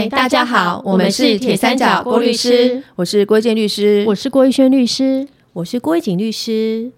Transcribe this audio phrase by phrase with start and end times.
[0.00, 6.90] 嗨，大家好，我们是铁三角郭律师，我是郭建律师，我是郭玉轩律师，我是郭一景律师。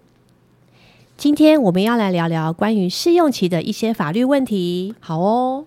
[1.16, 4.94] 今天我们要来聊聊关于试用期的一些法律问题。
[5.00, 5.64] 好哦，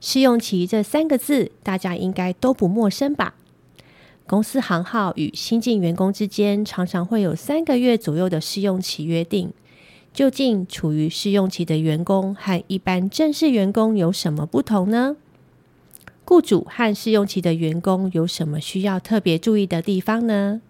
[0.00, 3.34] 试用期这三个字，大家应该都不陌生吧？
[4.26, 9.52] 公司行号与新进员工之间，常常会有三个月左右的试用期约定。
[10.14, 15.16] 究竟处于试用期的员工和一般正式员工有什么不同呢？
[16.28, 20.60] 雇主和试用期的员工有什么需要特别注意的地方呢？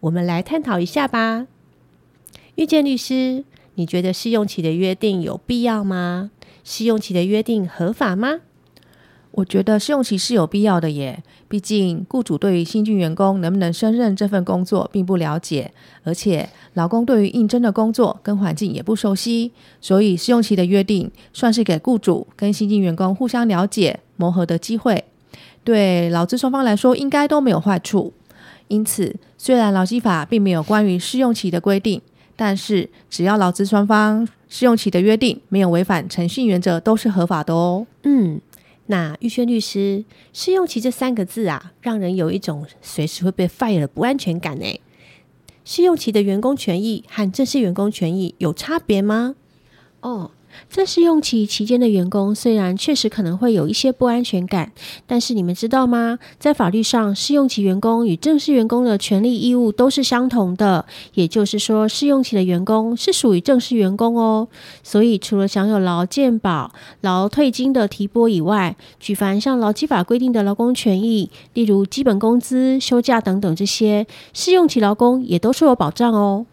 [0.00, 1.46] 我们来探讨一下吧。
[2.54, 3.44] 遇见律师，
[3.74, 6.30] 你觉得试用期的约定有必要吗？
[6.64, 8.40] 试用期的约定合法吗？
[9.32, 15.72] 我觉得试用期是有必要的耶，毕竟雇主对于新进员工能不能胜任这份工作并不了解，
[16.04, 25.02] 而且劳工对于应征的工作跟环境也不熟悉，所以试用期的约定算是给雇主跟新进员工互相了解、磨合的机会，
[25.64, 28.12] 对劳资双方来说应该都没有坏处。
[28.68, 32.00] 因此，虽然劳基法并没有关于试用期的规定，
[32.36, 37.86] 但是只要劳资双方试用期的约定没有违反诚信原则，都是合法的哦。
[38.02, 38.38] 嗯。
[38.86, 44.80] 那玉轩律师，试用期这三个字啊，让人有一种随时会被 fire 的不安全感呢。
[45.64, 49.36] 试用期的员工权益和正式员工权益有差别吗？
[50.00, 50.30] 哦。
[50.68, 54.72] 在试用期期间的员工，虽然确实可能会有一些不安全感，
[55.06, 56.18] 但是你们知道吗？
[56.38, 60.84] 在法律上，试用期员工与正式员工的权利义务都是相同的。
[61.14, 64.48] 也就是说，试用期的员工是属于正式员工哦。
[64.82, 76.46] 所以，除了享有劳健保、劳退金的提拨以外，举凡像劳基法规定的劳工权益，例如基本工资、休假等等这些，试用期劳工也都是有保障哦。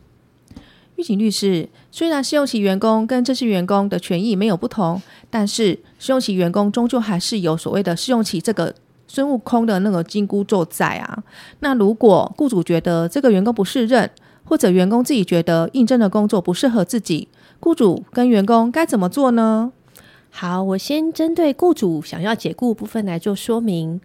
[1.00, 8.76] 预警律师，虽然试用期员工跟正式员工的权益没有不同，但是试用期员工终究还是有所谓的试用期这个
[9.08, 11.24] 孙悟空的那个金箍咒在啊。
[11.62, 14.12] 那如果雇主觉得这个员工不适任，
[14.44, 17.30] 或者员工自己觉得应征的工作不适合自己，
[17.62, 19.72] 雇主跟员工该怎么做呢？
[20.30, 24.02] 好，我先针对雇主想要解雇部分来做说明。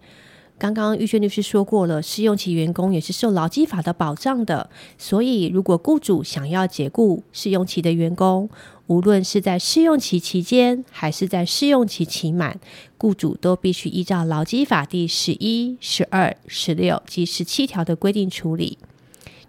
[0.57, 8.49] 刚刚玉轩律师说过了，试用期员工也是受劳基法的保障的，所以如果雇主想要解雇试用期的员工，
[8.87, 12.57] 无论是在试用期期间还是在试用期期满，
[12.97, 18.77] 雇主都必须依照劳基法第十一、十二、十六及十七条的规定处理。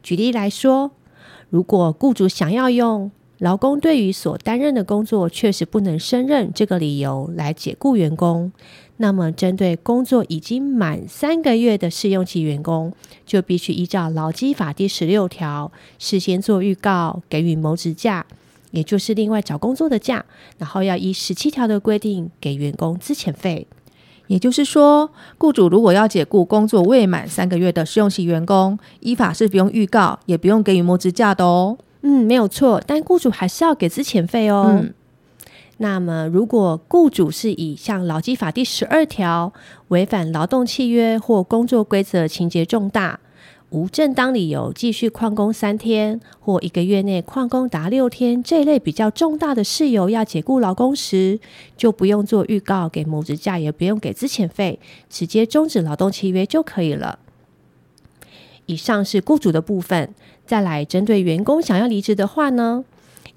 [0.03, 0.91] 举例来说，
[1.51, 8.51] 如果雇主想要用劳工对于所担任的工作确实不能胜任这个理由来解雇员工。
[8.97, 12.93] 那么，针对工作已经满三个月的试用期员工，
[13.27, 18.25] 就必须依照劳基法第十六条，事先做预告，给予谋职假，
[18.71, 20.25] 也就是另外找工作的假。
[20.57, 23.67] 然后要依十七条的规定给员工资遣费。
[24.29, 31.77] 也就是说，雇主如果要解雇工作未满三个月的试用期员工，依法是不用预告，也不用给予谋职假的哦。
[32.09, 34.85] 嗯，没有错，但雇主还是要给资遣费哦。
[35.79, 39.53] 那么，如果雇主是以像劳基法第十二条
[39.89, 43.19] 违反劳动契约或工作规则情节重大，
[43.71, 51.41] 无正当理由继续旷工三天或一个月内旷工达六天这一类比较重大的事由要解雇劳工时，
[51.77, 54.79] 就不用做预告给谋职假，也不用给资遣费，
[55.11, 57.19] 直接终止劳动契约就可以了。
[58.67, 62.85] 以上是雇主的部分，再来针对员工想要离职的话呢？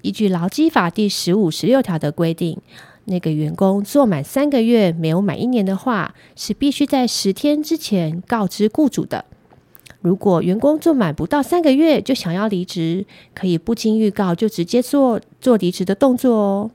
[0.02, 2.58] 依据劳基法第十五、十六条的规定，
[3.04, 9.24] 那个员工做满三个月没有满一年的话，是必须在十天之前告知雇主的。
[10.00, 13.04] 如果员工做满不到三个月就想要离职，
[13.34, 16.70] 可以不经预告就直接做做离职的动作哦。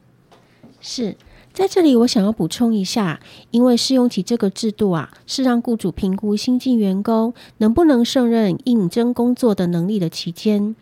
[0.79, 1.15] 是
[1.55, 3.21] 在这里，我想要补充一下，
[3.51, 10.75] 因为试用期这个制度啊，是让雇主评估新进员工能不能胜任应征工作的能力的期间。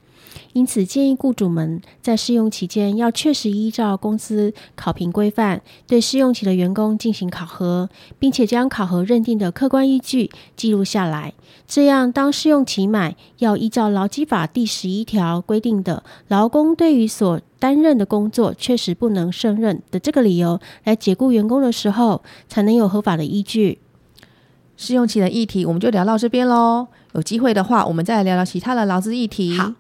[0.54, 7.90] 因此，建议雇主们在试用期间要确实依照公司考评规范，对试用期的员工进行考核，
[8.20, 11.34] 并且将考核认定的客观依据记录下来。
[11.68, 23.80] 这样，当试用期满，要依照劳基法第十一条规定的劳工对于所担任的工作确实不能胜任的这个理由来解雇员工的时候，才能有合法的依据。
[24.76, 26.88] 试用期的议题我们就聊到这边喽。
[27.14, 29.58] 有机会的话，我们再来聊聊其他的劳资议题。
[29.58, 29.74] 好。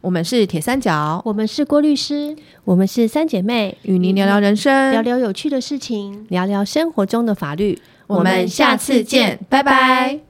[0.00, 7.78] 我们是铁三角，我们是郭律师，我们是三姐妹，与您聊聊人生，聊聊有趣的事情，聊聊生活中的法律。
[8.06, 10.29] 我们下次见，拜拜。